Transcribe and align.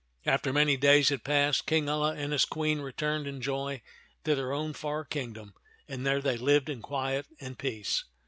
After 0.25 0.51
many 0.51 0.77
days 0.77 1.09
had 1.09 1.23
passed, 1.23 1.67
King 1.67 1.87
Alia 1.87 2.19
and 2.19 2.33
his 2.33 2.43
Queen 2.45 2.81
returned 2.81 3.27
in 3.27 3.39
joy 3.39 3.83
to 4.23 4.33
their 4.33 4.51
own 4.51 4.73
far 4.73 5.05
kingdom, 5.05 5.53
and 5.87 6.07
there 6.07 6.21
they 6.23 6.37
lived 6.37 6.69
in 6.69 6.81
quiet 6.81 7.27
and 7.39 7.59
peace. 7.59 8.03